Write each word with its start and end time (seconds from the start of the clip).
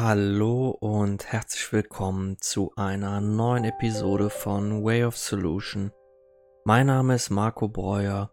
Hallo 0.00 0.70
und 0.80 1.30
herzlich 1.30 1.74
willkommen 1.74 2.38
zu 2.40 2.72
einer 2.74 3.20
neuen 3.20 3.64
Episode 3.64 4.30
von 4.30 4.82
Way 4.82 5.04
of 5.04 5.18
Solution. 5.18 5.92
Mein 6.64 6.86
Name 6.86 7.16
ist 7.16 7.28
Marco 7.28 7.68
Breuer 7.68 8.30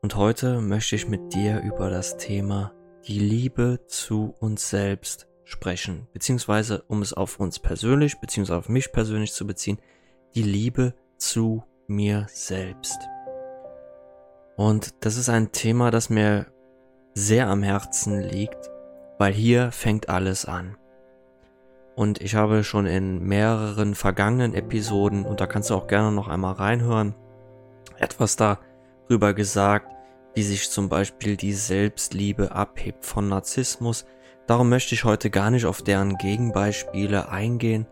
und 0.00 0.16
heute 0.16 0.62
möchte 0.62 0.96
ich 0.96 1.06
mit 1.06 1.34
dir 1.34 1.60
über 1.60 1.90
das 1.90 2.16
Thema 2.16 2.72
die 3.06 3.18
Liebe 3.18 3.80
zu 3.88 4.34
uns 4.40 4.70
selbst 4.70 5.28
sprechen, 5.44 6.08
beziehungsweise 6.14 6.82
um 6.88 7.02
es 7.02 7.12
auf 7.12 7.38
uns 7.38 7.58
persönlich, 7.58 8.18
beziehungsweise 8.18 8.60
auf 8.60 8.70
mich 8.70 8.90
persönlich 8.90 9.34
zu 9.34 9.46
beziehen, 9.46 9.82
die 10.34 10.44
Liebe 10.44 10.94
zu 11.18 11.62
mir 11.88 12.26
selbst. 12.30 12.98
Und 14.56 15.04
das 15.04 15.18
ist 15.18 15.28
ein 15.28 15.52
Thema, 15.52 15.90
das 15.90 16.08
mir 16.08 16.46
sehr 17.12 17.48
am 17.48 17.62
Herzen 17.62 18.18
liegt, 18.18 18.70
weil 19.18 19.34
hier 19.34 19.72
fängt 19.72 20.08
alles 20.08 20.46
an. 20.46 20.78
Und 21.94 22.20
ich 22.22 22.34
habe 22.34 22.64
schon 22.64 22.86
in 22.86 23.22
mehreren 23.22 23.94
vergangenen 23.94 24.54
Episoden, 24.54 25.24
und 25.24 25.40
da 25.40 25.46
kannst 25.46 25.70
du 25.70 25.74
auch 25.74 25.86
gerne 25.86 26.10
noch 26.12 26.28
einmal 26.28 26.54
reinhören, 26.54 27.14
etwas 27.98 28.36
darüber 28.36 29.34
gesagt, 29.34 29.88
wie 30.34 30.42
sich 30.42 30.70
zum 30.70 30.88
Beispiel 30.88 31.36
die 31.36 31.52
Selbstliebe 31.52 32.52
abhebt 32.52 33.04
von 33.04 33.28
Narzissmus. 33.28 34.06
Darum 34.46 34.70
möchte 34.70 34.94
ich 34.94 35.04
heute 35.04 35.28
gar 35.30 35.50
nicht 35.50 35.66
auf 35.66 35.82
deren 35.82 36.16
Gegenbeispiele 36.16 37.28
eingehen, 37.28 37.86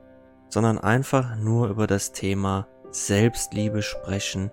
sondern 0.49 0.79
einfach 0.79 1.37
nur 1.37 1.69
über 1.69 1.87
das 1.87 2.13
Thema 2.13 2.67
Selbstliebe 2.91 3.83
sprechen 3.83 4.51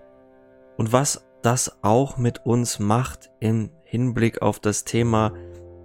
und 0.77 0.93
was 0.93 1.25
das 1.41 1.77
auch 1.81 2.17
mit 2.17 2.45
uns 2.45 2.79
macht 2.79 3.31
im 3.39 3.71
Hinblick 3.83 4.41
auf 4.41 4.59
das 4.59 4.83
Thema 4.83 5.33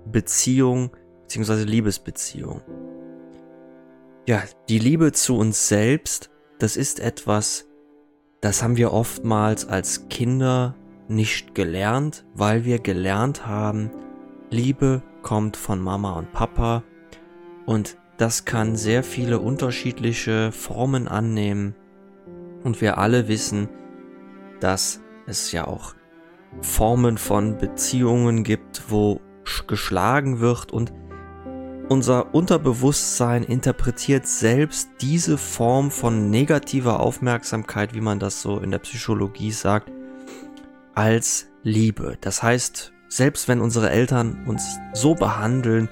Beziehung 0.05 0.91
bzw. 1.23 1.63
Liebesbeziehung. 1.65 2.61
Ja, 4.25 4.45
die 4.69 4.79
Liebe 4.79 5.11
zu 5.11 5.37
uns 5.37 5.67
selbst, 5.67 6.31
das 6.61 6.77
ist 6.77 7.01
etwas, 7.01 7.67
das 8.41 8.63
haben 8.63 8.77
wir 8.77 8.93
oftmals 8.93 9.67
als 9.67 10.09
Kinder 10.09 10.77
nicht 11.09 11.57
gelernt, 11.57 12.25
weil 12.33 12.65
wir 12.65 12.79
gelernt 12.79 13.49
haben, 13.49 13.91
Liebe 14.49 15.03
kommt 15.23 15.57
von 15.57 15.81
Mama 15.81 16.13
und 16.13 16.33
Papa. 16.33 16.85
Und 17.67 17.99
das 18.17 18.45
kann 18.45 18.77
sehr 18.77 19.03
viele 19.03 19.41
unterschiedliche 19.41 20.53
Formen 20.53 21.09
annehmen. 21.09 21.75
Und 22.63 22.81
wir 22.81 22.99
alle 22.99 23.27
wissen, 23.27 23.69
dass 24.61 25.01
es 25.27 25.51
ja 25.51 25.67
auch 25.67 25.95
Formen 26.61 27.19
von 27.19 27.59
Beziehungen 27.59 28.45
gibt, 28.45 28.85
wo 28.89 29.21
geschlagen 29.67 30.39
wird. 30.39 30.71
Und 30.71 30.93
unser 31.93 32.35
Unterbewusstsein 32.35 33.43
interpretiert 33.43 34.27
selbst 34.27 34.89
diese 35.03 35.37
Form 35.37 35.91
von 35.91 36.31
negativer 36.31 37.01
Aufmerksamkeit, 37.01 37.93
wie 37.93 38.01
man 38.01 38.19
das 38.19 38.41
so 38.41 38.61
in 38.61 38.71
der 38.71 38.79
Psychologie 38.79 39.51
sagt, 39.51 39.93
als 40.95 41.49
Liebe. 41.63 42.17
Das 42.23 42.43
heißt, 42.43 42.95
selbst 43.09 43.47
wenn 43.47 43.61
unsere 43.61 43.91
Eltern 43.91 44.47
uns 44.47 44.79
so 44.95 45.15
behandeln, 45.15 45.91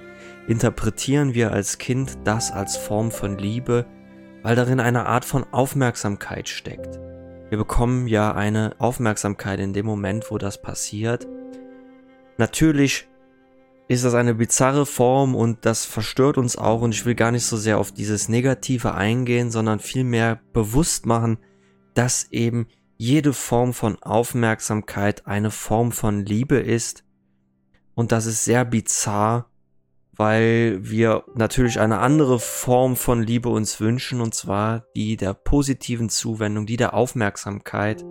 interpretieren 0.48 1.34
wir 1.34 1.52
als 1.52 1.76
Kind 1.76 2.16
das 2.24 2.50
als 2.50 2.78
Form 2.78 3.10
von 3.10 3.36
Liebe, 3.36 3.84
weil 4.42 4.56
darin 4.56 4.80
eine 4.80 5.04
Art 5.04 5.26
von 5.26 5.44
Aufmerksamkeit 5.52 6.48
steckt. 6.48 6.98
Wir 7.50 7.58
bekommen 7.58 8.06
ja 8.06 8.34
eine 8.34 8.74
Aufmerksamkeit 8.78 9.60
in 9.60 9.74
dem 9.74 9.84
Moment, 9.84 10.30
wo 10.30 10.38
das 10.38 10.62
passiert. 10.62 11.28
Natürlich 12.38 13.09
ist 13.90 14.04
das 14.04 14.14
eine 14.14 14.34
bizarre 14.34 14.86
Form 14.86 15.34
und 15.34 15.66
das 15.66 15.84
verstört 15.84 16.38
uns 16.38 16.56
auch 16.56 16.80
und 16.80 16.94
ich 16.94 17.06
will 17.06 17.16
gar 17.16 17.32
nicht 17.32 17.44
so 17.44 17.56
sehr 17.56 17.76
auf 17.76 17.90
dieses 17.90 18.28
Negative 18.28 18.94
eingehen, 18.94 19.50
sondern 19.50 19.80
vielmehr 19.80 20.38
bewusst 20.52 21.06
machen, 21.06 21.38
dass 21.94 22.30
eben 22.30 22.68
jede 22.98 23.32
Form 23.32 23.72
von 23.72 24.00
Aufmerksamkeit 24.00 25.26
eine 25.26 25.50
Form 25.50 25.90
von 25.90 26.24
Liebe 26.24 26.58
ist. 26.60 27.02
Und 27.96 28.12
das 28.12 28.26
ist 28.26 28.44
sehr 28.44 28.64
bizarr, 28.64 29.50
weil 30.12 30.78
wir 30.88 31.24
natürlich 31.34 31.80
eine 31.80 31.98
andere 31.98 32.38
Form 32.38 32.94
von 32.94 33.24
Liebe 33.24 33.48
uns 33.48 33.80
wünschen 33.80 34.20
und 34.20 34.36
zwar 34.36 34.84
die 34.94 35.16
der 35.16 35.34
positiven 35.34 36.10
Zuwendung, 36.10 36.64
die 36.64 36.76
der 36.76 36.94
Aufmerksamkeit. 36.94 38.04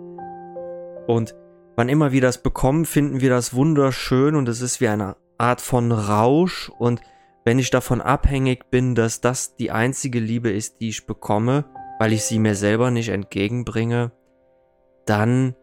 Und 1.06 1.34
wann 1.74 1.88
immer 1.88 2.12
wir 2.12 2.20
das 2.20 2.42
bekommen, 2.42 2.84
finden 2.84 3.22
wir 3.22 3.30
das 3.30 3.54
wunderschön 3.54 4.34
und 4.34 4.46
es 4.46 4.60
ist 4.60 4.82
wie 4.82 4.88
eine 4.88 5.16
Art 5.40 5.60
von 5.60 5.90
Rausch 5.90 6.70
und 6.78 7.00
wenn 7.44 7.58
ich 7.58 7.70
davon 7.70 8.00
abhängig 8.00 8.70
bin, 8.70 8.94
dass 8.94 9.20
das 9.20 9.56
die 9.56 9.70
einzige 9.70 10.20
Liebe 10.20 10.50
ist, 10.50 10.80
die 10.80 10.90
ich 10.90 11.06
bekomme, 11.06 11.64
weil 11.98 12.12
ich 12.12 12.24
sie 12.24 12.38
mir 12.38 12.54
selber 12.54 12.90
nicht 12.90 13.08
entgegenbringe, 13.08 14.12
dann 15.06 15.54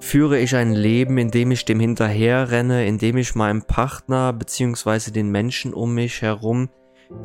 führe 0.00 0.38
ich 0.38 0.56
ein 0.56 0.72
Leben, 0.72 1.16
in 1.18 1.30
dem 1.30 1.52
ich 1.52 1.64
dem 1.64 1.78
hinterherrenne, 1.78 2.86
in 2.86 2.98
dem 2.98 3.16
ich 3.16 3.34
meinem 3.34 3.62
Partner 3.62 4.32
bzw. 4.32 5.12
den 5.12 5.30
Menschen 5.30 5.72
um 5.72 5.94
mich 5.94 6.20
herum 6.20 6.68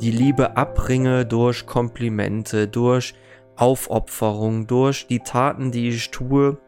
die 0.00 0.10
Liebe 0.10 0.56
abbringe 0.56 1.26
durch 1.26 1.66
Komplimente, 1.66 2.68
durch 2.68 3.14
Aufopferung, 3.56 4.66
durch 4.66 5.06
die 5.06 5.20
Taten, 5.20 5.72
die 5.72 5.88
ich 5.88 6.10
tue, 6.10 6.58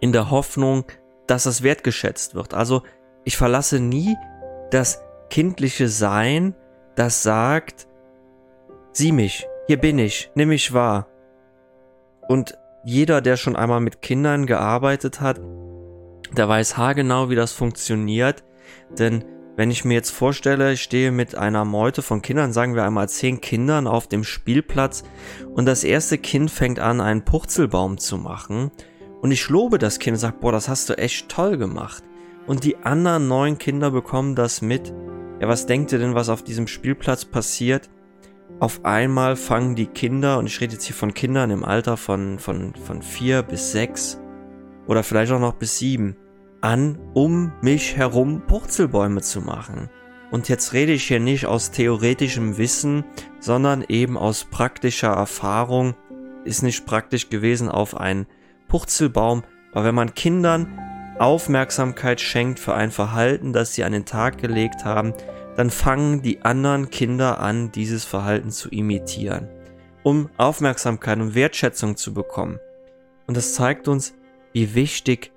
in 0.00 0.12
der 0.12 0.30
Hoffnung, 0.30 0.84
dass 1.26 1.44
das 1.44 1.62
wertgeschätzt 1.62 2.34
wird. 2.34 2.54
Also 2.54 2.82
ich 3.24 3.36
verlasse 3.36 3.80
nie 3.80 4.16
das 4.70 5.02
kindliche 5.30 5.88
Sein, 5.88 6.54
das 6.96 7.22
sagt, 7.22 7.86
sieh 8.92 9.12
mich, 9.12 9.46
hier 9.66 9.78
bin 9.78 9.98
ich, 9.98 10.30
nimm 10.34 10.48
mich 10.48 10.72
wahr. 10.72 11.08
Und 12.28 12.58
jeder, 12.84 13.20
der 13.20 13.36
schon 13.36 13.56
einmal 13.56 13.80
mit 13.80 14.02
Kindern 14.02 14.46
gearbeitet 14.46 15.20
hat, 15.20 15.40
der 16.36 16.48
weiß 16.48 16.76
haargenau, 16.76 17.30
wie 17.30 17.34
das 17.34 17.52
funktioniert. 17.52 18.44
Denn 18.98 19.24
wenn 19.56 19.70
ich 19.70 19.84
mir 19.84 19.94
jetzt 19.94 20.10
vorstelle, 20.10 20.72
ich 20.72 20.82
stehe 20.82 21.10
mit 21.10 21.34
einer 21.34 21.64
Meute 21.64 22.02
von 22.02 22.22
Kindern, 22.22 22.52
sagen 22.52 22.74
wir 22.74 22.84
einmal 22.84 23.08
zehn 23.08 23.40
Kindern 23.40 23.86
auf 23.86 24.06
dem 24.06 24.24
Spielplatz 24.24 25.04
und 25.54 25.66
das 25.66 25.84
erste 25.84 26.18
Kind 26.18 26.50
fängt 26.50 26.78
an, 26.78 27.00
einen 27.00 27.24
Purzelbaum 27.24 27.98
zu 27.98 28.18
machen 28.18 28.70
und 29.20 29.32
ich 29.32 29.48
lobe 29.48 29.78
das 29.78 29.98
Kind 29.98 30.14
und 30.14 30.20
sage, 30.20 30.36
boah, 30.40 30.52
das 30.52 30.68
hast 30.68 30.88
du 30.88 30.96
echt 30.96 31.28
toll 31.28 31.56
gemacht 31.56 32.04
und 32.48 32.64
die 32.64 32.78
anderen 32.78 33.28
neun 33.28 33.58
Kinder 33.58 33.90
bekommen 33.92 34.34
das 34.34 34.62
mit. 34.62 34.92
Ja, 35.40 35.46
was 35.46 35.66
denkt 35.66 35.92
ihr 35.92 35.98
denn, 35.98 36.14
was 36.14 36.30
auf 36.30 36.42
diesem 36.42 36.66
Spielplatz 36.66 37.24
passiert? 37.24 37.88
Auf 38.58 38.84
einmal 38.84 39.36
fangen 39.36 39.76
die 39.76 39.86
Kinder, 39.86 40.38
und 40.38 40.46
ich 40.46 40.60
rede 40.60 40.72
jetzt 40.72 40.84
hier 40.84 40.96
von 40.96 41.14
Kindern 41.14 41.50
im 41.50 41.62
Alter 41.62 41.96
von, 41.96 42.38
von, 42.38 42.74
von 42.74 43.02
vier 43.02 43.42
bis 43.42 43.70
sechs 43.70 44.18
oder 44.88 45.04
vielleicht 45.04 45.30
auch 45.30 45.38
noch 45.38 45.52
bis 45.52 45.78
sieben, 45.78 46.16
an, 46.62 46.98
um 47.12 47.52
mich 47.60 47.96
herum 47.96 48.42
Purzelbäume 48.46 49.20
zu 49.20 49.42
machen. 49.42 49.90
Und 50.30 50.48
jetzt 50.48 50.72
rede 50.72 50.92
ich 50.92 51.04
hier 51.04 51.20
nicht 51.20 51.46
aus 51.46 51.70
theoretischem 51.70 52.58
Wissen, 52.58 53.04
sondern 53.40 53.84
eben 53.86 54.16
aus 54.16 54.44
praktischer 54.44 55.12
Erfahrung. 55.12 55.94
Ist 56.44 56.62
nicht 56.62 56.86
praktisch 56.86 57.28
gewesen 57.28 57.68
auf 57.68 57.96
einen 57.96 58.26
Purzelbaum, 58.66 59.44
aber 59.72 59.84
wenn 59.84 59.94
man 59.94 60.14
Kindern 60.14 60.87
Aufmerksamkeit 61.20 62.20
schenkt 62.20 62.60
für 62.60 62.74
ein 62.74 62.90
Verhalten, 62.90 63.52
das 63.52 63.74
sie 63.74 63.84
an 63.84 63.92
den 63.92 64.04
Tag 64.04 64.38
gelegt 64.38 64.84
haben, 64.84 65.14
dann 65.56 65.70
fangen 65.70 66.22
die 66.22 66.42
anderen 66.42 66.90
Kinder 66.90 67.40
an, 67.40 67.72
dieses 67.72 68.04
Verhalten 68.04 68.50
zu 68.50 68.68
imitieren, 68.68 69.48
um 70.04 70.30
Aufmerksamkeit 70.36 71.18
und 71.18 71.34
Wertschätzung 71.34 71.96
zu 71.96 72.14
bekommen. 72.14 72.60
Und 73.26 73.36
das 73.36 73.54
zeigt 73.54 73.88
uns, 73.88 74.14
wie 74.52 74.74
wichtig 74.74 75.32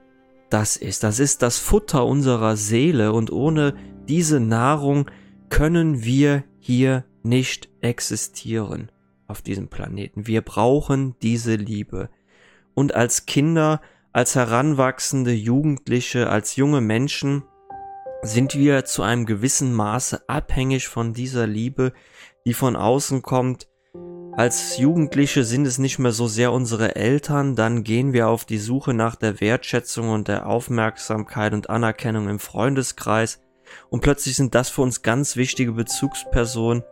das 0.49 0.77
ist. 0.77 1.03
Das 1.03 1.19
ist 1.19 1.41
das 1.41 1.57
Futter 1.57 2.05
unserer 2.05 2.55
Seele 2.55 3.13
und 3.13 3.31
ohne 3.31 3.73
diese 4.07 4.39
Nahrung 4.39 5.09
können 5.49 6.03
wir 6.03 6.43
hier 6.59 7.03
nicht 7.23 7.69
existieren 7.81 8.91
auf 9.27 9.41
diesem 9.41 9.69
Planeten. 9.69 10.27
Wir 10.27 10.41
brauchen 10.41 11.15
diese 11.21 11.55
Liebe. 11.55 12.09
Und 12.73 12.93
als 12.95 13.25
Kinder 13.25 13.81
als 14.13 14.35
heranwachsende 14.35 15.31
Jugendliche, 15.31 16.29
als 16.29 16.55
junge 16.55 16.81
Menschen 16.81 17.43
sind 18.23 18.55
wir 18.55 18.85
zu 18.85 19.01
einem 19.03 19.25
gewissen 19.25 19.73
Maße 19.73 20.27
abhängig 20.27 20.87
von 20.87 21.13
dieser 21.13 21.47
Liebe, 21.47 21.93
die 22.45 22.53
von 22.53 22.75
außen 22.75 23.21
kommt. 23.21 23.67
Als 24.33 24.77
Jugendliche 24.77 25.43
sind 25.43 25.65
es 25.65 25.77
nicht 25.77 25.97
mehr 25.99 26.11
so 26.11 26.27
sehr 26.27 26.51
unsere 26.51 26.95
Eltern, 26.95 27.55
dann 27.55 27.83
gehen 27.83 28.13
wir 28.13 28.27
auf 28.27 28.45
die 28.45 28.59
Suche 28.59 28.93
nach 28.93 29.15
der 29.15 29.41
Wertschätzung 29.41 30.09
und 30.09 30.27
der 30.27 30.45
Aufmerksamkeit 30.45 31.53
und 31.53 31.69
Anerkennung 31.69 32.29
im 32.29 32.39
Freundeskreis 32.39 33.41
und 33.89 34.01
plötzlich 34.01 34.35
sind 34.35 34.55
das 34.55 34.69
für 34.69 34.81
uns 34.81 35.01
ganz 35.01 35.35
wichtige 35.35 35.71
Bezugspersonen. 35.71 36.83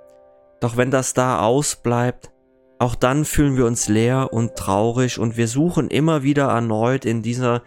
Doch 0.60 0.78
wenn 0.78 0.92
das 0.92 1.14
da 1.14 1.40
ausbleibt, 1.40 2.32
auch 2.80 2.96
dann 2.96 3.26
fühlen 3.26 3.58
wir 3.58 3.66
uns 3.66 3.90
leer 3.90 4.30
und 4.32 4.56
traurig 4.56 5.20
und 5.20 5.36
wir 5.36 5.48
suchen 5.48 5.90
immer 5.90 6.24
wieder 6.24 6.46
erneut 6.48 7.06
in 7.06 7.22
dieser 7.22 7.62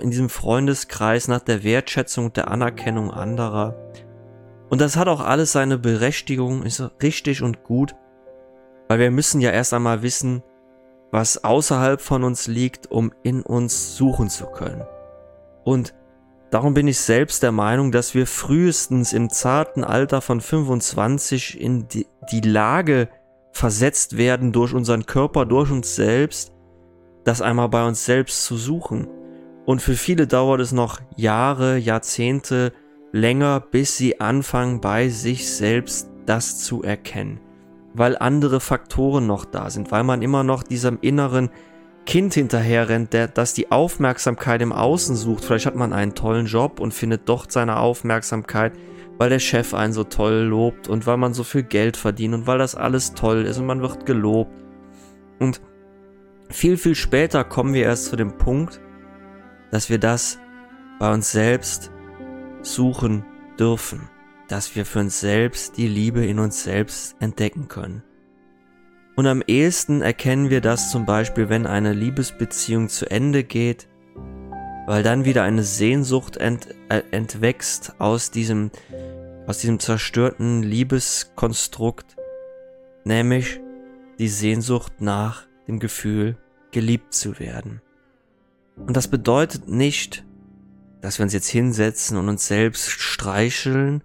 in 0.00 0.10
diesem 0.10 0.30
Freundeskreis 0.30 1.28
nach 1.28 1.40
der 1.40 1.62
Wertschätzung 1.62 2.26
und 2.26 2.38
der 2.38 2.50
Anerkennung 2.50 3.10
anderer. 3.10 3.76
Und 4.70 4.80
das 4.80 4.96
hat 4.96 5.08
auch 5.08 5.20
alles 5.20 5.52
seine 5.52 5.76
Berechtigung, 5.76 6.62
ist 6.62 6.82
richtig 7.02 7.42
und 7.42 7.64
gut, 7.64 7.94
weil 8.88 8.98
wir 8.98 9.10
müssen 9.10 9.42
ja 9.42 9.50
erst 9.50 9.74
einmal 9.74 10.00
wissen, 10.00 10.42
was 11.10 11.44
außerhalb 11.44 12.00
von 12.00 12.24
uns 12.24 12.46
liegt, 12.46 12.90
um 12.90 13.12
in 13.22 13.42
uns 13.42 13.94
suchen 13.96 14.30
zu 14.30 14.46
können. 14.46 14.86
Und 15.64 15.94
darum 16.50 16.72
bin 16.72 16.88
ich 16.88 16.98
selbst 16.98 17.42
der 17.42 17.52
Meinung, 17.52 17.92
dass 17.92 18.14
wir 18.14 18.26
frühestens 18.26 19.12
im 19.12 19.28
zarten 19.28 19.84
Alter 19.84 20.22
von 20.22 20.40
25 20.40 21.60
in 21.60 21.88
die, 21.88 22.06
die 22.30 22.40
Lage 22.40 23.10
versetzt 23.54 24.18
werden 24.18 24.52
durch 24.52 24.74
unseren 24.74 25.06
Körper, 25.06 25.46
durch 25.46 25.70
uns 25.70 25.94
selbst, 25.94 26.52
das 27.24 27.40
einmal 27.40 27.68
bei 27.68 27.86
uns 27.86 28.04
selbst 28.04 28.44
zu 28.44 28.56
suchen. 28.56 29.06
Und 29.64 29.80
für 29.80 29.94
viele 29.94 30.26
dauert 30.26 30.60
es 30.60 30.72
noch 30.72 31.00
Jahre, 31.16 31.78
Jahrzehnte 31.78 32.72
länger, 33.12 33.60
bis 33.60 33.96
sie 33.96 34.20
anfangen, 34.20 34.80
bei 34.80 35.08
sich 35.08 35.50
selbst 35.50 36.10
das 36.26 36.58
zu 36.58 36.82
erkennen. 36.82 37.40
Weil 37.94 38.18
andere 38.18 38.60
Faktoren 38.60 39.26
noch 39.26 39.44
da 39.44 39.70
sind, 39.70 39.92
weil 39.92 40.02
man 40.02 40.20
immer 40.20 40.42
noch 40.42 40.64
diesem 40.64 40.98
inneren 41.00 41.48
Kind 42.06 42.34
hinterherrennt, 42.34 43.12
der, 43.12 43.28
das 43.28 43.54
die 43.54 43.70
Aufmerksamkeit 43.70 44.60
im 44.60 44.72
Außen 44.72 45.16
sucht. 45.16 45.44
Vielleicht 45.44 45.66
hat 45.66 45.76
man 45.76 45.92
einen 45.92 46.14
tollen 46.14 46.46
Job 46.46 46.80
und 46.80 46.92
findet 46.92 47.28
dort 47.28 47.52
seine 47.52 47.78
Aufmerksamkeit, 47.78 48.72
weil 49.18 49.30
der 49.30 49.38
Chef 49.38 49.74
einen 49.74 49.92
so 49.92 50.04
toll 50.04 50.42
lobt 50.42 50.88
und 50.88 51.06
weil 51.06 51.16
man 51.16 51.34
so 51.34 51.44
viel 51.44 51.62
Geld 51.62 51.96
verdient 51.96 52.34
und 52.34 52.46
weil 52.46 52.58
das 52.58 52.74
alles 52.74 53.14
toll 53.14 53.44
ist 53.44 53.58
und 53.58 53.66
man 53.66 53.80
wird 53.80 54.06
gelobt. 54.06 54.52
Und 55.38 55.60
viel, 56.50 56.76
viel 56.76 56.94
später 56.94 57.44
kommen 57.44 57.74
wir 57.74 57.84
erst 57.84 58.06
zu 58.06 58.16
dem 58.16 58.36
Punkt, 58.36 58.80
dass 59.70 59.90
wir 59.90 59.98
das 59.98 60.38
bei 60.98 61.12
uns 61.12 61.32
selbst 61.32 61.90
suchen 62.62 63.24
dürfen, 63.58 64.08
dass 64.48 64.74
wir 64.76 64.84
für 64.86 65.00
uns 65.00 65.20
selbst 65.20 65.76
die 65.76 65.88
Liebe 65.88 66.24
in 66.24 66.38
uns 66.38 66.62
selbst 66.62 67.16
entdecken 67.20 67.68
können. 67.68 68.02
Und 69.16 69.26
am 69.26 69.42
ehesten 69.46 70.02
erkennen 70.02 70.50
wir 70.50 70.60
das 70.60 70.90
zum 70.90 71.06
Beispiel, 71.06 71.48
wenn 71.48 71.66
eine 71.66 71.92
Liebesbeziehung 71.92 72.88
zu 72.88 73.08
Ende 73.10 73.44
geht, 73.44 73.88
weil 74.86 75.02
dann 75.02 75.24
wieder 75.24 75.42
eine 75.42 75.62
Sehnsucht 75.62 76.36
ent, 76.36 76.68
äh, 76.88 77.02
entwächst 77.10 77.94
aus 77.98 78.30
diesem, 78.30 78.70
aus 79.46 79.58
diesem 79.58 79.80
zerstörten 79.80 80.62
Liebeskonstrukt, 80.62 82.16
nämlich 83.04 83.60
die 84.18 84.28
Sehnsucht 84.28 85.00
nach 85.00 85.46
dem 85.66 85.78
Gefühl, 85.78 86.36
geliebt 86.70 87.14
zu 87.14 87.38
werden. 87.38 87.80
Und 88.76 88.96
das 88.96 89.08
bedeutet 89.08 89.68
nicht, 89.68 90.24
dass 91.00 91.18
wir 91.18 91.24
uns 91.24 91.32
jetzt 91.32 91.48
hinsetzen 91.48 92.16
und 92.16 92.28
uns 92.28 92.46
selbst 92.46 92.90
streicheln, 92.90 94.02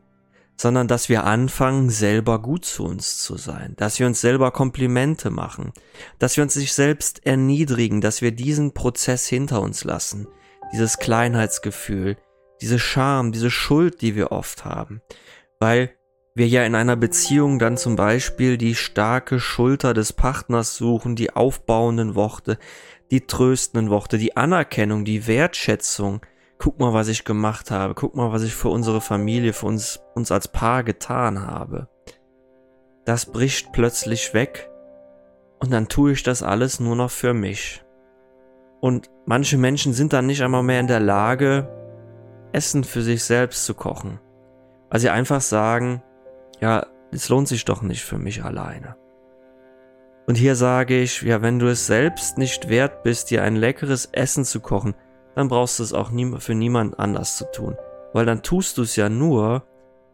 sondern 0.57 0.89
dass 0.89 1.07
wir 1.07 1.23
anfangen, 1.23 1.89
selber 1.89 2.41
gut 2.41 2.65
zu 2.65 2.83
uns 2.83 3.23
zu 3.23 3.37
sein, 3.37 3.73
dass 3.77 3.99
wir 3.99 4.05
uns 4.05 4.19
selber 4.19 4.51
Komplimente 4.51 5.29
machen, 5.29 5.71
dass 6.19 6.35
wir 6.35 6.43
uns 6.43 6.53
sich 6.53 6.73
selbst 6.73 7.25
erniedrigen, 7.25 8.01
dass 8.01 8.21
wir 8.21 8.31
diesen 8.31 8.73
Prozess 8.73 9.25
hinter 9.27 9.61
uns 9.61 9.85
lassen, 9.85 10.27
dieses 10.71 10.97
Kleinheitsgefühl, 10.97 12.17
diese 12.61 12.79
Scham, 12.79 13.31
diese 13.31 13.51
Schuld, 13.51 14.01
die 14.01 14.15
wir 14.15 14.31
oft 14.31 14.65
haben, 14.65 15.01
weil 15.59 15.91
wir 16.35 16.47
ja 16.47 16.63
in 16.63 16.75
einer 16.75 16.95
Beziehung 16.95 17.59
dann 17.59 17.77
zum 17.77 17.95
Beispiel 17.95 18.57
die 18.57 18.75
starke 18.75 19.39
Schulter 19.39 19.93
des 19.93 20.13
Partners 20.13 20.75
suchen, 20.75 21.15
die 21.15 21.35
aufbauenden 21.35 22.15
Worte, 22.15 22.57
die 23.11 23.27
tröstenden 23.27 23.89
Worte, 23.89 24.17
die 24.17 24.37
Anerkennung, 24.37 25.03
die 25.03 25.27
Wertschätzung. 25.27 26.21
Guck 26.57 26.79
mal, 26.79 26.93
was 26.93 27.07
ich 27.07 27.25
gemacht 27.25 27.71
habe. 27.71 27.95
Guck 27.95 28.15
mal, 28.15 28.31
was 28.31 28.43
ich 28.43 28.55
für 28.55 28.69
unsere 28.69 29.01
Familie, 29.01 29.53
für 29.53 29.65
uns, 29.65 29.99
uns 30.15 30.31
als 30.31 30.47
Paar 30.47 30.83
getan 30.83 31.45
habe. 31.45 31.89
Das 33.05 33.25
bricht 33.25 33.71
plötzlich 33.71 34.33
weg 34.33 34.69
und 35.59 35.71
dann 35.71 35.87
tue 35.87 36.11
ich 36.11 36.23
das 36.23 36.43
alles 36.43 36.79
nur 36.79 36.95
noch 36.95 37.11
für 37.11 37.33
mich. 37.33 37.83
Und 38.81 39.09
manche 39.25 39.57
Menschen 39.57 39.93
sind 39.93 40.13
dann 40.13 40.25
nicht 40.25 40.41
einmal 40.41 40.63
mehr 40.63 40.79
in 40.79 40.87
der 40.87 40.99
Lage, 40.99 41.67
Essen 42.51 42.83
für 42.83 43.01
sich 43.01 43.23
selbst 43.23 43.65
zu 43.65 43.73
kochen. 43.73 44.19
Weil 44.89 44.99
sie 44.99 45.09
einfach 45.09 45.41
sagen, 45.41 46.01
ja, 46.61 46.85
es 47.11 47.29
lohnt 47.29 47.47
sich 47.47 47.65
doch 47.65 47.81
nicht 47.81 48.03
für 48.03 48.17
mich 48.17 48.43
alleine. 48.43 48.95
Und 50.27 50.35
hier 50.35 50.55
sage 50.55 50.99
ich, 50.99 51.21
ja, 51.23 51.41
wenn 51.41 51.59
du 51.59 51.67
es 51.67 51.87
selbst 51.87 52.37
nicht 52.37 52.69
wert 52.69 53.03
bist, 53.03 53.31
dir 53.31 53.43
ein 53.43 53.55
leckeres 53.55 54.05
Essen 54.11 54.45
zu 54.45 54.59
kochen, 54.59 54.93
dann 55.35 55.47
brauchst 55.47 55.79
du 55.79 55.83
es 55.83 55.93
auch 55.93 56.11
nie, 56.11 56.39
für 56.39 56.53
niemand 56.53 56.99
anders 56.99 57.37
zu 57.37 57.51
tun. 57.51 57.75
Weil 58.13 58.25
dann 58.25 58.43
tust 58.43 58.77
du 58.77 58.83
es 58.83 58.95
ja 58.95 59.09
nur 59.09 59.63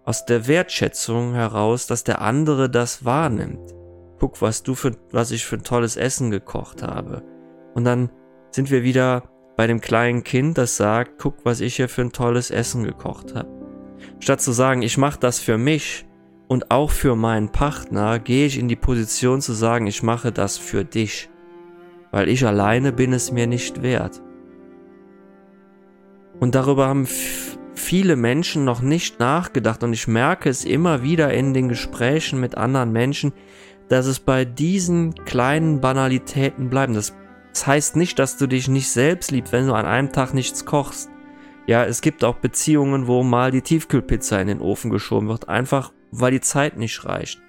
aus 0.06 0.26
der 0.26 0.48
Wertschätzung 0.48 1.34
heraus, 1.34 1.88
dass 1.88 2.04
der 2.04 2.22
andere 2.22 2.70
das 2.70 3.04
wahrnimmt. 3.04 3.74
Guck, 4.20 4.42
was 4.42 4.64
du 4.64 4.76
für, 4.76 4.92
was 5.12 5.32
ich 5.32 5.46
für 5.46 5.58
ein 5.58 5.64
tolles 5.64 5.98
Essen 5.98 6.32
gekocht 6.32 6.84
habe. 6.84 7.24
Und 7.74 7.84
dann 7.84 8.10
sind 8.56 8.72
wir 8.72 8.84
wieder 8.84 9.24
bei 9.58 9.68
dem 9.68 9.82
kleinen 9.82 10.24
Kind, 10.24 10.58
das 10.58 10.78
sagt, 10.78 11.20
guck, 11.20 11.46
was 11.46 11.62
ich 11.62 11.76
hier 11.76 11.90
für 11.90 12.02
ein 12.02 12.12
tolles 12.12 12.52
Essen 12.52 12.84
gekocht 12.84 13.36
habe. 13.36 13.50
Statt 14.20 14.42
zu 14.42 14.52
sagen, 14.52 14.82
ich 14.82 14.98
mache 14.98 15.20
das 15.20 15.40
für 15.40 15.58
mich, 15.58 16.06
und 16.48 16.70
auch 16.70 16.92
für 16.92 17.16
meinen 17.16 17.52
Partner 17.52 18.20
gehe 18.20 18.46
ich 18.46 18.60
in 18.60 18.68
die 18.68 18.76
Position 18.76 19.42
zu 19.42 19.54
sagen, 19.54 19.88
ich 19.88 20.04
mache 20.04 20.32
das 20.32 20.58
für 20.58 20.86
dich, 20.86 21.30
weil 22.12 22.30
ich 22.30 22.46
alleine 22.46 22.92
bin 22.92 23.14
es 23.14 23.32
mir 23.32 23.48
nicht 23.48 23.82
wert. 23.82 24.22
Und 26.40 26.54
darüber 26.54 26.88
haben 26.88 27.08
viele 27.74 28.16
Menschen 28.16 28.64
noch 28.64 28.82
nicht 28.82 29.20
nachgedacht 29.20 29.84
und 29.84 29.94
ich 29.94 30.08
merke 30.08 30.50
es 30.50 30.66
immer 30.66 31.02
wieder 31.02 31.34
in 31.34 31.54
den 31.54 31.68
Gesprächen 31.68 32.40
mit 32.40 32.56
anderen 32.56 32.92
Menschen, 32.92 33.34
dass 33.90 34.06
es 34.06 34.20
bei 34.20 34.46
diesen 34.46 35.16
kleinen 35.26 35.82
Banalitäten 35.82 36.70
bleibt. 36.70 36.96
Das, 36.96 37.14
das 37.56 37.68
heißt 37.68 37.96
nicht, 37.96 38.20
dass 38.20 38.36
du 38.36 38.48
dich 38.48 38.68
nicht 38.68 38.90
selbst 38.90 39.32
liebst, 39.32 39.54
wenn 39.54 39.68
du 39.68 39.76
an 39.76 39.86
einem 39.86 40.12
Tag 40.12 40.34
nichts 40.34 40.66
kochst. 40.66 41.10
Ja, 41.68 41.86
es 41.86 42.02
gibt 42.02 42.26
auch 42.26 42.36
Beziehungen, 42.36 43.08
wo 43.08 43.24
mal 43.24 43.50
die 43.50 43.62
Tiefkühlpizza 43.62 44.42
in 44.42 44.50
den 44.50 44.60
Ofen 44.60 44.92
geschoben 44.92 45.30
wird, 45.30 45.48
einfach 45.48 45.94
weil 46.12 46.32
die 46.32 46.42
Zeit 46.42 46.76
nicht 46.76 47.06
reicht. 47.06 47.42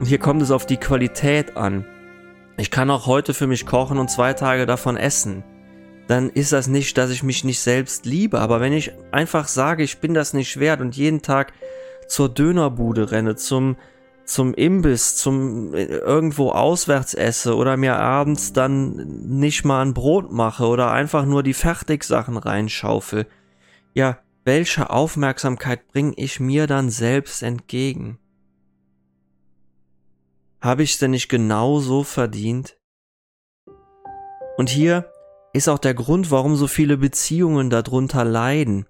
Und 0.00 0.06
hier 0.06 0.18
kommt 0.18 0.42
es 0.42 0.50
auf 0.50 0.66
die 0.66 0.78
Qualität 0.78 1.56
an. 1.56 1.86
Ich 2.56 2.72
kann 2.72 2.90
auch 2.90 3.06
heute 3.06 3.34
für 3.34 3.46
mich 3.46 3.66
kochen 3.66 3.98
und 3.98 4.10
zwei 4.10 4.32
Tage 4.32 4.66
davon 4.66 4.96
essen. 4.96 5.44
Dann 6.08 6.28
ist 6.28 6.52
das 6.52 6.66
nicht, 6.66 6.98
dass 6.98 7.10
ich 7.10 7.22
mich 7.22 7.44
nicht 7.44 7.60
selbst 7.60 8.06
liebe, 8.06 8.40
aber 8.40 8.60
wenn 8.60 8.72
ich 8.72 8.90
einfach 9.12 9.46
sage, 9.46 9.84
ich 9.84 9.98
bin 9.98 10.14
das 10.14 10.34
nicht 10.34 10.58
wert 10.58 10.80
und 10.80 10.96
jeden 10.96 11.22
Tag 11.22 11.52
zur 12.08 12.28
Dönerbude 12.28 13.12
renne, 13.12 13.36
zum, 13.36 13.76
zum 14.24 14.54
Imbiss, 14.54 15.16
zum 15.16 15.74
äh, 15.74 15.84
irgendwo 15.84 16.50
auswärts 16.50 17.14
esse 17.14 17.56
oder 17.56 17.76
mir 17.76 17.96
abends 17.96 18.52
dann 18.52 18.96
nicht 19.38 19.64
mal 19.64 19.82
ein 19.82 19.94
Brot 19.94 20.32
mache 20.32 20.66
oder 20.66 20.90
einfach 20.90 21.26
nur 21.26 21.42
die 21.42 21.54
Fertigsachen 21.54 22.36
reinschaufel. 22.36 23.26
Ja, 23.92 24.18
welche 24.44 24.90
Aufmerksamkeit 24.90 25.88
bringe 25.88 26.14
ich 26.16 26.40
mir 26.40 26.66
dann 26.66 26.90
selbst 26.90 27.42
entgegen? 27.42 28.18
Habe 30.60 30.82
ich 30.82 30.92
es 30.92 30.98
denn 30.98 31.12
nicht 31.12 31.28
genauso 31.28 32.04
verdient? 32.04 32.78
Und 34.56 34.70
hier 34.70 35.10
ist 35.52 35.68
auch 35.68 35.78
der 35.78 35.94
Grund, 35.94 36.30
warum 36.30 36.56
so 36.56 36.66
viele 36.66 36.96
Beziehungen 36.96 37.70
darunter 37.70 38.24
leiden, 38.24 38.86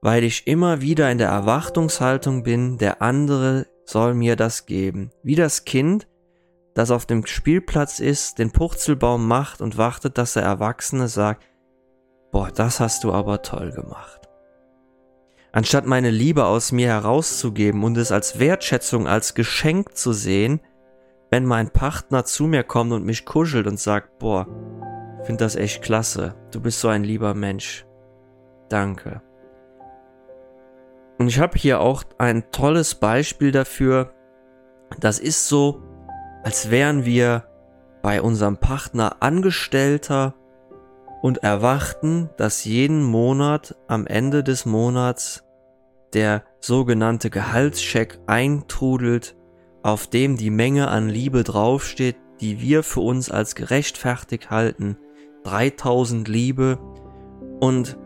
weil 0.00 0.24
ich 0.24 0.46
immer 0.46 0.80
wieder 0.80 1.10
in 1.10 1.18
der 1.18 1.28
Erwartungshaltung 1.28 2.42
bin, 2.42 2.78
der 2.78 3.02
andere 3.02 3.66
soll 3.84 4.14
mir 4.14 4.36
das 4.36 4.66
geben. 4.66 5.10
Wie 5.22 5.34
das 5.34 5.64
Kind, 5.64 6.06
das 6.74 6.90
auf 6.90 7.06
dem 7.06 7.24
Spielplatz 7.26 8.00
ist, 8.00 8.38
den 8.38 8.50
Purzelbaum 8.50 9.26
macht 9.26 9.60
und 9.60 9.76
wartet, 9.76 10.18
dass 10.18 10.34
der 10.34 10.42
Erwachsene 10.42 11.08
sagt, 11.08 11.44
boah, 12.32 12.50
das 12.50 12.80
hast 12.80 13.04
du 13.04 13.12
aber 13.12 13.42
toll 13.42 13.70
gemacht. 13.70 14.28
Anstatt 15.52 15.86
meine 15.86 16.10
Liebe 16.10 16.46
aus 16.46 16.72
mir 16.72 16.88
herauszugeben 16.88 17.84
und 17.84 17.96
es 17.96 18.10
als 18.10 18.40
Wertschätzung, 18.40 19.06
als 19.06 19.34
Geschenk 19.34 19.96
zu 19.96 20.12
sehen, 20.12 20.60
wenn 21.30 21.44
mein 21.44 21.70
Partner 21.70 22.24
zu 22.24 22.46
mir 22.46 22.64
kommt 22.64 22.92
und 22.92 23.04
mich 23.04 23.24
kuschelt 23.24 23.68
und 23.68 23.78
sagt, 23.78 24.18
boah, 24.18 24.48
find 25.22 25.40
das 25.40 25.54
echt 25.54 25.82
klasse, 25.82 26.34
du 26.50 26.60
bist 26.60 26.80
so 26.80 26.88
ein 26.88 27.04
lieber 27.04 27.34
Mensch. 27.34 27.86
Danke. 28.68 29.22
Und 31.18 31.28
ich 31.28 31.38
habe 31.38 31.58
hier 31.58 31.80
auch 31.80 32.04
ein 32.18 32.50
tolles 32.50 32.96
Beispiel 32.96 33.52
dafür. 33.52 34.12
Das 35.00 35.18
ist 35.18 35.48
so, 35.48 35.82
als 36.42 36.70
wären 36.70 37.04
wir 37.04 37.44
bei 38.02 38.20
unserem 38.20 38.58
Partner 38.58 39.16
Angestellter 39.20 40.34
und 41.22 41.38
erwarten, 41.38 42.28
dass 42.36 42.64
jeden 42.64 43.02
Monat 43.02 43.76
am 43.88 44.06
Ende 44.06 44.44
des 44.44 44.66
Monats 44.66 45.44
der 46.12 46.44
sogenannte 46.60 47.30
Gehaltscheck 47.30 48.20
eintrudelt, 48.26 49.36
auf 49.82 50.06
dem 50.06 50.36
die 50.36 50.50
Menge 50.50 50.88
an 50.88 51.08
Liebe 51.08 51.44
draufsteht, 51.44 52.16
die 52.40 52.60
wir 52.60 52.82
für 52.82 53.00
uns 53.00 53.30
als 53.30 53.54
gerechtfertigt 53.54 54.50
halten. 54.50 54.98
3000 55.44 56.28
Liebe 56.28 56.78
und 57.60 57.96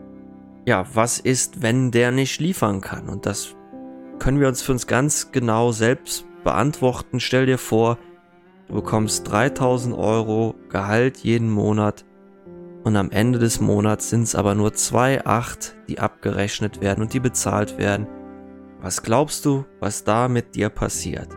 ja, 0.69 0.85
was 0.93 1.17
ist, 1.17 1.63
wenn 1.63 1.89
der 1.89 2.11
nicht 2.11 2.39
liefern 2.39 2.79
kann? 2.79 3.09
Und 3.09 3.25
das 3.25 3.55
können 4.19 4.39
wir 4.39 4.47
uns 4.47 4.61
für 4.61 4.71
uns 4.71 4.85
ganz 4.85 5.31
genau 5.31 5.71
selbst 5.71 6.27
beantworten. 6.43 7.19
Stell 7.19 7.47
dir 7.47 7.57
vor, 7.57 7.97
du 8.67 8.75
bekommst 8.75 9.31
3000 9.31 9.97
Euro 9.97 10.53
Gehalt 10.69 11.17
jeden 11.17 11.49
Monat 11.49 12.05
und 12.83 12.95
am 12.97 13.09
Ende 13.09 13.39
des 13.39 13.59
Monats 13.59 14.11
sind 14.11 14.21
es 14.21 14.35
aber 14.35 14.53
nur 14.53 14.69
2,8, 14.69 15.73
die 15.87 15.97
abgerechnet 15.97 16.81
werden 16.81 17.01
und 17.01 17.13
die 17.13 17.19
bezahlt 17.19 17.79
werden. 17.79 18.05
Was 18.79 19.01
glaubst 19.01 19.45
du, 19.45 19.65
was 19.79 20.03
da 20.03 20.27
mit 20.27 20.53
dir 20.53 20.69
passiert? 20.69 21.29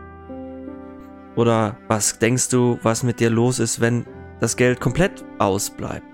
Oder 1.35 1.77
was 1.87 2.19
denkst 2.19 2.49
du, 2.49 2.77
was 2.83 3.01
mit 3.01 3.19
dir 3.19 3.31
los 3.31 3.57
ist, 3.57 3.81
wenn 3.81 4.05
das 4.39 4.57
Geld 4.57 4.79
komplett 4.79 5.25
ausbleibt? 5.39 6.12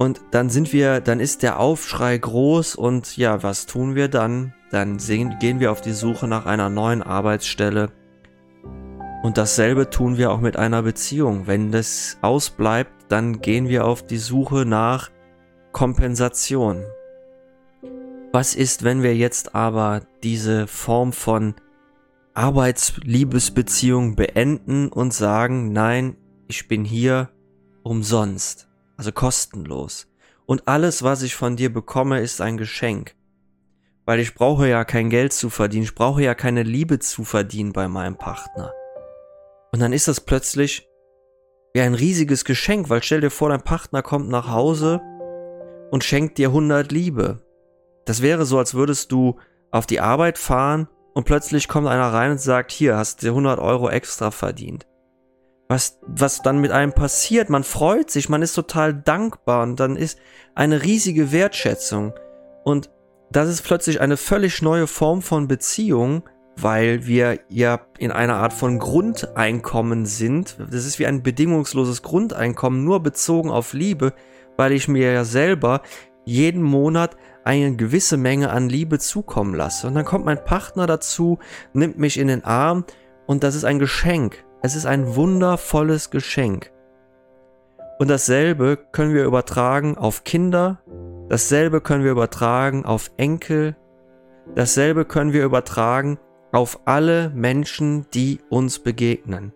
Und 0.00 0.22
dann 0.30 0.48
sind 0.48 0.72
wir, 0.72 1.02
dann 1.02 1.20
ist 1.20 1.42
der 1.42 1.60
Aufschrei 1.60 2.16
groß 2.16 2.74
und 2.74 3.18
ja, 3.18 3.42
was 3.42 3.66
tun 3.66 3.94
wir 3.94 4.08
dann? 4.08 4.54
Dann 4.70 4.96
gehen 4.96 5.60
wir 5.60 5.70
auf 5.70 5.82
die 5.82 5.92
Suche 5.92 6.26
nach 6.26 6.46
einer 6.46 6.70
neuen 6.70 7.02
Arbeitsstelle. 7.02 7.92
Und 9.22 9.36
dasselbe 9.36 9.90
tun 9.90 10.16
wir 10.16 10.32
auch 10.32 10.40
mit 10.40 10.56
einer 10.56 10.82
Beziehung. 10.82 11.46
Wenn 11.46 11.70
das 11.70 12.16
ausbleibt, 12.22 12.90
dann 13.10 13.42
gehen 13.42 13.68
wir 13.68 13.84
auf 13.84 14.02
die 14.02 14.16
Suche 14.16 14.64
nach 14.64 15.10
Kompensation. 15.72 16.82
Was 18.32 18.54
ist, 18.54 18.84
wenn 18.84 19.02
wir 19.02 19.14
jetzt 19.14 19.54
aber 19.54 20.00
diese 20.22 20.66
Form 20.66 21.12
von 21.12 21.56
Arbeitsliebesbeziehung 22.32 24.16
beenden 24.16 24.88
und 24.88 25.12
sagen, 25.12 25.72
nein, 25.74 26.16
ich 26.48 26.68
bin 26.68 26.86
hier 26.86 27.28
umsonst, 27.82 28.69
also 29.00 29.12
kostenlos. 29.12 30.08
Und 30.44 30.68
alles, 30.68 31.02
was 31.02 31.22
ich 31.22 31.34
von 31.34 31.56
dir 31.56 31.72
bekomme, 31.72 32.20
ist 32.20 32.42
ein 32.42 32.58
Geschenk. 32.58 33.14
Weil 34.04 34.20
ich 34.20 34.34
brauche 34.34 34.68
ja 34.68 34.84
kein 34.84 35.08
Geld 35.08 35.32
zu 35.32 35.48
verdienen, 35.48 35.84
ich 35.84 35.94
brauche 35.94 36.22
ja 36.22 36.34
keine 36.34 36.64
Liebe 36.64 36.98
zu 36.98 37.24
verdienen 37.24 37.72
bei 37.72 37.88
meinem 37.88 38.18
Partner. 38.18 38.74
Und 39.72 39.80
dann 39.80 39.94
ist 39.94 40.06
das 40.06 40.20
plötzlich 40.20 40.86
wie 41.72 41.80
ein 41.80 41.94
riesiges 41.94 42.44
Geschenk, 42.44 42.90
weil 42.90 43.02
stell 43.02 43.22
dir 43.22 43.30
vor, 43.30 43.48
dein 43.48 43.62
Partner 43.62 44.02
kommt 44.02 44.28
nach 44.28 44.50
Hause 44.50 45.00
und 45.90 46.04
schenkt 46.04 46.36
dir 46.36 46.48
100 46.48 46.92
Liebe. 46.92 47.40
Das 48.04 48.20
wäre 48.20 48.44
so, 48.44 48.58
als 48.58 48.74
würdest 48.74 49.12
du 49.12 49.38
auf 49.70 49.86
die 49.86 50.00
Arbeit 50.00 50.36
fahren 50.36 50.88
und 51.14 51.24
plötzlich 51.24 51.68
kommt 51.68 51.88
einer 51.88 52.12
rein 52.12 52.32
und 52.32 52.40
sagt, 52.40 52.70
hier, 52.70 52.98
hast 52.98 53.22
du 53.22 53.28
100 53.28 53.60
Euro 53.60 53.88
extra 53.88 54.30
verdient. 54.30 54.86
Was, 55.70 56.00
was 56.04 56.42
dann 56.42 56.60
mit 56.60 56.72
einem 56.72 56.92
passiert, 56.92 57.48
man 57.48 57.62
freut 57.62 58.10
sich, 58.10 58.28
man 58.28 58.42
ist 58.42 58.54
total 58.54 58.92
dankbar 58.92 59.62
und 59.62 59.78
dann 59.78 59.94
ist 59.94 60.18
eine 60.56 60.82
riesige 60.82 61.30
Wertschätzung. 61.30 62.12
Und 62.64 62.90
das 63.30 63.48
ist 63.48 63.62
plötzlich 63.62 64.00
eine 64.00 64.16
völlig 64.16 64.62
neue 64.62 64.88
Form 64.88 65.22
von 65.22 65.46
Beziehung, 65.46 66.24
weil 66.56 67.06
wir 67.06 67.38
ja 67.48 67.82
in 67.98 68.10
einer 68.10 68.34
Art 68.34 68.52
von 68.52 68.80
Grundeinkommen 68.80 70.06
sind. 70.06 70.56
Das 70.58 70.84
ist 70.84 70.98
wie 70.98 71.06
ein 71.06 71.22
bedingungsloses 71.22 72.02
Grundeinkommen, 72.02 72.82
nur 72.82 73.00
bezogen 73.00 73.50
auf 73.50 73.72
Liebe, 73.72 74.12
weil 74.56 74.72
ich 74.72 74.88
mir 74.88 75.12
ja 75.12 75.24
selber 75.24 75.82
jeden 76.24 76.64
Monat 76.64 77.16
eine 77.44 77.76
gewisse 77.76 78.16
Menge 78.16 78.50
an 78.50 78.68
Liebe 78.68 78.98
zukommen 78.98 79.54
lasse. 79.54 79.86
Und 79.86 79.94
dann 79.94 80.04
kommt 80.04 80.24
mein 80.24 80.44
Partner 80.44 80.88
dazu, 80.88 81.38
nimmt 81.74 81.96
mich 81.96 82.18
in 82.18 82.26
den 82.26 82.42
Arm 82.42 82.84
und 83.28 83.44
das 83.44 83.54
ist 83.54 83.62
ein 83.62 83.78
Geschenk. 83.78 84.44
Es 84.62 84.74
ist 84.74 84.86
ein 84.86 85.14
wundervolles 85.14 86.10
Geschenk. 86.10 86.70
Und 87.98 88.08
dasselbe 88.08 88.78
können 88.92 89.14
wir 89.14 89.24
übertragen 89.24 89.96
auf 89.96 90.24
Kinder, 90.24 90.80
dasselbe 91.28 91.80
können 91.80 92.04
wir 92.04 92.12
übertragen 92.12 92.84
auf 92.84 93.10
Enkel, 93.16 93.76
dasselbe 94.54 95.04
können 95.04 95.32
wir 95.32 95.44
übertragen 95.44 96.18
auf 96.52 96.80
alle 96.86 97.30
Menschen, 97.30 98.06
die 98.12 98.40
uns 98.48 98.78
begegnen 98.78 99.52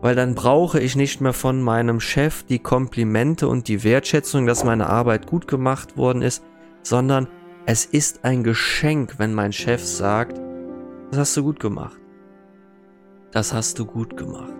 weil 0.00 0.14
dann 0.14 0.34
brauche 0.34 0.80
ich 0.80 0.96
nicht 0.96 1.20
mehr 1.20 1.32
von 1.32 1.60
meinem 1.60 2.00
Chef 2.00 2.42
die 2.44 2.58
Komplimente 2.58 3.48
und 3.48 3.68
die 3.68 3.84
Wertschätzung, 3.84 4.46
dass 4.46 4.64
meine 4.64 4.88
Arbeit 4.88 5.26
gut 5.26 5.46
gemacht 5.46 5.96
worden 5.96 6.22
ist, 6.22 6.42
sondern 6.82 7.28
es 7.66 7.84
ist 7.84 8.24
ein 8.24 8.42
Geschenk, 8.42 9.18
wenn 9.18 9.34
mein 9.34 9.52
Chef 9.52 9.84
sagt, 9.84 10.40
das 11.10 11.20
hast 11.20 11.36
du 11.36 11.42
gut 11.42 11.60
gemacht. 11.60 11.99
Das 13.32 13.52
hast 13.52 13.78
du 13.78 13.86
gut 13.86 14.16
gemacht. 14.16 14.52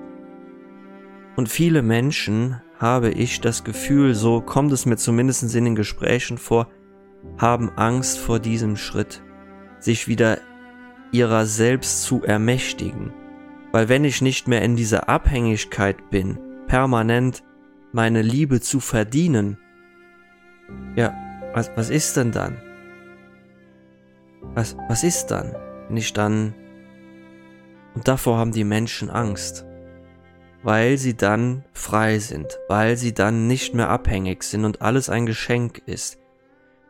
Und 1.37 1.49
viele 1.49 1.83
Menschen, 1.83 2.61
habe 2.79 3.11
ich 3.11 3.43
das 3.43 3.63
Gefühl, 3.63 4.15
so 4.15 4.41
kommt 4.41 4.73
es 4.73 4.87
mir 4.87 4.97
zumindest 4.97 5.55
in 5.55 5.65
den 5.65 5.75
Gesprächen 5.75 6.39
vor, 6.39 6.69
haben 7.37 7.71
Angst 7.77 8.19
vor 8.19 8.39
diesem 8.39 8.77
Schritt, 8.77 9.23
sich 9.81 10.09
wieder 10.09 10.39
ihrer 11.13 11.45
selbst 11.45 12.05
zu 12.05 12.23
ermächtigen 12.23 13.13
weil 13.73 13.89
wenn 13.89 14.05
ich 14.05 14.23
nicht 14.23 14.49
mehr 14.49 14.63
in 14.63 14.77
dieser 14.77 15.09
Abhängigkeit 15.09 16.11
bin, 16.11 16.39
permanent 16.67 17.43
meine 17.93 18.23
Liebe 18.23 18.61
zu 18.61 18.81
verdienen, 18.81 19.59
ja, 20.97 21.15
was, 21.55 21.71
was 21.77 21.91
ist 21.91 22.17
denn 22.17 22.33
dann? 22.33 22.57
Was, 24.55 24.77
was 24.89 25.05
ist 25.05 25.27
dann, 25.27 25.55
wenn 25.89 25.97
ich 25.97 26.13
dann... 26.13 26.55
Und 27.95 28.09
davor 28.09 28.39
haben 28.39 28.53
die 28.53 28.65
Menschen 28.65 29.11
Angst, 29.11 29.65
weil 30.63 30.99
sie 30.99 31.17
dann 31.17 31.65
frei 31.73 32.19
sind, 32.19 32.59
weil 32.69 32.97
sie 32.97 33.15
dann 33.15 33.47
nicht 33.47 33.75
mehr 33.75 33.89
abhängig 33.89 34.43
sind 34.43 34.65
und 34.65 34.83
alles 34.83 35.09
ein 35.09 35.27
Geschenk 35.27 35.83
ist. 35.87 36.19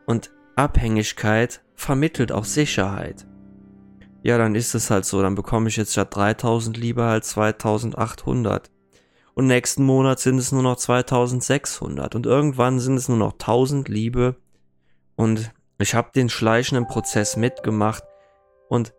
Und 0.05 0.31
Abhängigkeit 0.55 1.61
vermittelt 1.75 2.31
auch 2.31 2.45
Sicherheit 2.45 3.25
ja, 4.23 4.37
dann 4.37 4.55
ist 4.55 4.75
es 4.75 4.91
halt 4.91 5.05
so, 5.05 5.21
dann 5.21 5.35
bekomme 5.35 5.69
ich 5.69 5.77
jetzt 5.77 5.93
statt 5.93 6.15
3000 6.15 6.77
lieber 6.77 7.05
halt 7.05 7.25
2800. 7.25 8.69
Und 9.33 9.47
nächsten 9.47 9.83
Monat 9.83 10.19
sind 10.19 10.37
es 10.37 10.51
nur 10.51 10.61
noch 10.61 10.75
2600 10.75 12.15
und 12.15 12.25
irgendwann 12.25 12.79
sind 12.79 12.95
es 12.95 13.07
nur 13.09 13.17
noch 13.17 13.33
1000 13.33 13.87
Liebe 13.87 14.35
und 15.15 15.51
ich 15.79 15.95
habe 15.95 16.11
den 16.13 16.29
schleichenden 16.29 16.85
Prozess 16.85 17.37
mitgemacht 17.37 18.03
und 18.67 18.93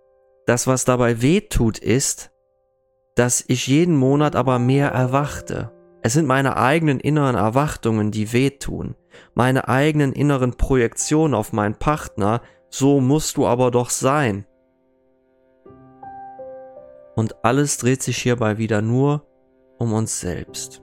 das, 0.47 0.67
was 0.67 0.85
dabei 0.85 1.23
weh 1.23 1.41
tut, 1.41 1.79
ist, 1.79 2.31
dass 3.15 3.45
ich 3.47 3.67
jeden 3.67 3.97
Monat 3.97 4.37
aber 4.37 4.59
mehr 4.59 4.91
erwachte. 4.91 5.71
Es 6.03 6.15
sind 6.15 6.27
meine 6.27 6.57
eigenen 6.57 6.99
inneren 6.99 7.37
Erwartungen, 7.37 8.11
die 8.11 8.33
wehtun, 8.33 8.97
meine 9.35 9.69
eigenen 9.69 10.13
inneren 10.13 10.55
Projektionen 10.57 11.35
auf 11.35 11.53
meinen 11.53 11.77
Partner, 11.77 12.41
so 12.71 13.01
musst 13.01 13.37
du 13.37 13.47
aber 13.47 13.71
doch 13.71 13.91
sein. 13.91 14.47
Und 17.15 17.45
alles 17.45 17.77
dreht 17.77 18.03
sich 18.03 18.19
hierbei 18.19 18.59
wieder 18.59 18.83
nur 18.83 19.27
um 19.79 19.93
uns 19.93 20.21
selbst. 20.21 20.83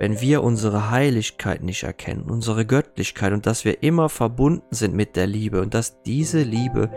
Wenn 0.00 0.20
wir 0.20 0.42
unsere 0.42 0.90
Heiligkeit 0.90 1.62
nicht 1.62 1.82
erkennen, 1.82 2.30
unsere 2.30 2.64
Göttlichkeit 2.64 3.32
und 3.32 3.46
dass 3.46 3.64
wir 3.64 3.82
immer 3.82 4.08
verbunden 4.08 4.74
sind 4.74 4.94
mit 4.94 5.16
der 5.16 5.26
Liebe 5.26 5.60
und 5.60 5.74
dass 5.74 6.02
diese 6.02 6.42
Liebe 6.42 6.88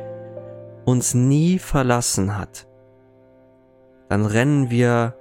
uns 0.85 1.13
nie 1.13 1.59
verlassen 1.59 2.37
hat, 2.37 2.67
dann 4.09 4.25
rennen 4.25 4.69
wir 4.69 5.15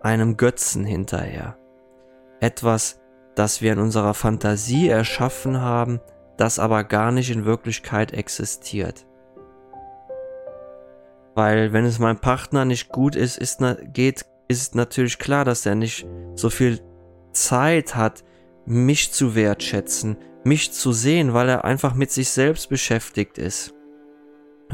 einem 0.00 0.36
Götzen 0.36 0.84
hinterher. 0.84 1.58
Etwas, 2.40 3.00
das 3.34 3.60
wir 3.60 3.72
in 3.72 3.78
unserer 3.78 4.14
Fantasie 4.14 4.88
erschaffen 4.88 5.60
haben, 5.60 6.00
das 6.36 6.58
aber 6.58 6.84
gar 6.84 7.12
nicht 7.12 7.30
in 7.30 7.44
Wirklichkeit 7.44 8.12
existiert. 8.12 9.06
Weil 11.34 11.72
wenn 11.72 11.84
es 11.84 11.98
meinem 11.98 12.18
Partner 12.18 12.64
nicht 12.64 12.88
gut 12.88 13.14
ist, 13.14 13.38
ist, 13.38 13.60
geht, 13.92 14.24
ist 14.48 14.74
natürlich 14.74 15.18
klar, 15.18 15.44
dass 15.44 15.66
er 15.66 15.74
nicht 15.74 16.06
so 16.34 16.50
viel 16.50 16.80
Zeit 17.32 17.94
hat, 17.94 18.24
mich 18.64 19.12
zu 19.12 19.34
wertschätzen, 19.34 20.16
mich 20.44 20.72
zu 20.72 20.92
sehen, 20.92 21.34
weil 21.34 21.48
er 21.48 21.64
einfach 21.64 21.94
mit 21.94 22.10
sich 22.10 22.30
selbst 22.30 22.68
beschäftigt 22.68 23.38
ist. 23.38 23.74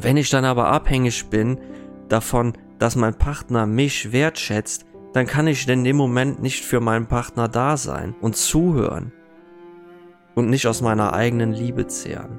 Wenn 0.00 0.17
ich 0.17 0.31
dann 0.31 0.45
aber 0.45 0.69
abhängig 0.69 1.31
bin 1.31 1.59
davon, 2.09 2.53
dass 2.79 2.97
mein 2.97 3.15
Partner 3.15 3.67
mich 3.67 4.12
wertschätzt, 4.12 4.85
dann 5.15 5.26
kann 5.26 5.47
ich 5.47 5.67
in 5.67 5.85
dem 5.85 5.97
Moment 5.97 6.43
nicht 6.43 6.65
für 6.65 6.81
meinen 6.81 7.07
Partner 7.07 7.49
da 7.49 7.76
sein 7.76 8.15
und 8.21 8.37
zuhören 8.37 9.12
und 10.35 10.50
nicht 10.50 10.67
aus 10.67 10.83
meiner 10.83 11.15
eigenen 11.15 11.53
Liebe 11.53 11.87
zehren. 11.87 12.38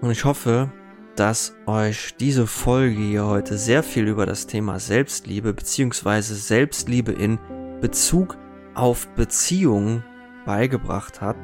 Und 0.00 0.10
ich 0.10 0.24
hoffe, 0.24 0.72
dass 1.16 1.54
euch 1.66 2.16
diese 2.18 2.46
Folge 2.46 2.96
hier 3.00 3.26
heute 3.26 3.56
sehr 3.58 3.82
viel 3.82 4.08
über 4.08 4.26
das 4.26 4.46
Thema 4.46 4.78
Selbstliebe 4.78 5.52
bzw. 5.52 6.20
Selbstliebe 6.20 7.12
in 7.12 7.38
Bezug 7.80 8.36
auf 8.74 9.08
Beziehungen 9.14 10.02
beigebracht 10.46 11.20
hat, 11.20 11.36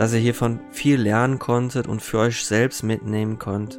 dass 0.00 0.14
ihr 0.14 0.18
hiervon 0.18 0.60
viel 0.70 0.98
lernen 0.98 1.38
konntet 1.38 1.86
und 1.86 2.00
für 2.00 2.20
euch 2.20 2.46
selbst 2.46 2.82
mitnehmen 2.82 3.38
könnt. 3.38 3.78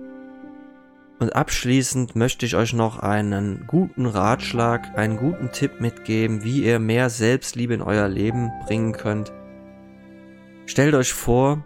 Und 1.17 1.35
abschließend 1.35 2.15
möchte 2.15 2.45
ich 2.45 2.55
euch 2.55 2.73
noch 2.73 2.99
einen 2.99 3.65
guten 3.65 4.05
Ratschlag, 4.05 4.95
einen 4.95 5.17
guten 5.17 5.51
Tipp 5.51 5.81
mitgeben, 5.81 6.43
wie 6.43 6.63
ihr 6.63 6.77
mehr 6.77 7.09
Selbstliebe 7.09 7.73
in 7.73 7.81
euer 7.81 8.07
Leben 8.07 8.51
bringen 8.67 8.91
könnt. 8.91 9.33
Stellt 10.67 10.93
euch 10.93 11.11
vor, 11.11 11.65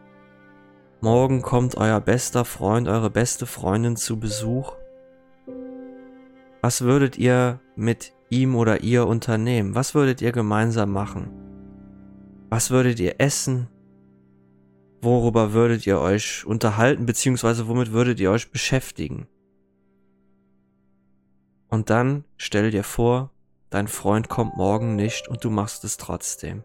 morgen 1.02 1.42
kommt 1.42 1.76
euer 1.76 2.00
bester 2.00 2.46
Freund, 2.46 2.88
eure 2.88 3.10
beste 3.10 3.48
Freundin 3.48 3.98
zu 3.98 4.22
Besuch. 4.22 4.72
Was 6.62 6.80
würdet 6.80 7.18
ihr 7.18 7.60
mit 7.76 8.14
ihm 8.30 8.56
oder 8.56 8.84
ihr 8.84 9.06
unternehmen? 9.06 9.76
Was 9.76 9.96
würdet 9.96 10.22
ihr 10.22 10.32
gemeinsam 10.32 10.94
machen? 10.94 11.28
Was 12.50 12.72
würdet 12.72 13.02
ihr 13.02 13.16
essen? 13.20 13.68
Worüber 15.06 15.54
würdet 15.54 15.86
ihr 15.86 16.00
euch 16.00 16.48
unterhalten, 16.48 17.06
beziehungsweise 17.06 17.68
womit 17.68 17.92
würdet 17.92 18.20
ihr 18.20 18.32
euch 18.32 18.50
beschäftigen? 18.50 19.28
Und 21.70 21.92
dann 21.92 22.26
stell 22.38 22.72
dir 22.72 22.84
vor, 22.84 23.30
dein 23.70 23.88
Freund 23.88 24.30
kommt 24.30 24.58
morgen 24.58 24.96
nicht 24.96 25.28
und 25.28 25.44
du 25.44 25.52
machst 25.52 25.84
es 25.84 25.98
trotzdem. 25.98 26.64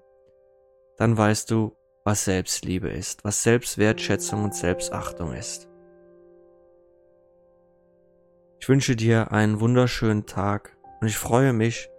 Dann 0.97 1.19
weißt 1.19 1.51
du, 1.51 1.77
was 2.03 2.25
Selbstliebe 2.25 2.89
ist, 2.89 3.25
was 3.25 3.43
Selbstwertschätzung 3.43 4.45
und 4.45 4.55
Selbstachtung 4.55 5.35
ist. 5.35 5.69
Ich 8.59 8.71
wünsche 8.71 8.97
dir 8.97 9.33
einen 9.33 9.61
wunderschönen 9.61 10.25
Tag 10.25 10.79
und 11.03 11.09
ich 11.09 11.19
freue 11.19 11.53
mich, 11.53 11.91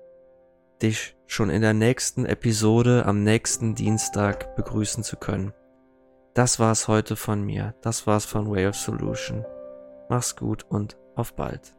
dich 0.82 1.16
schon 1.28 1.52
in 1.52 1.62
der 1.62 1.76
nächsten 1.76 2.26
Episode 2.26 3.06
am 3.06 3.22
nächsten 3.22 3.76
Dienstag 3.76 4.56
begrüßen 4.56 5.04
zu 5.04 5.18
können. 5.18 5.54
Das 6.34 6.60
war's 6.60 6.88
heute 6.88 7.18
von 7.18 7.44
mir. 7.44 7.76
Das 7.82 8.08
war's 8.08 8.26
von 8.26 8.50
Way 8.50 8.68
of 8.68 8.76
Solution. 8.78 9.46
Mach's 10.10 10.36
gut 10.38 10.66
und 10.70 10.98
auf 11.16 11.34
bald. 11.34 11.74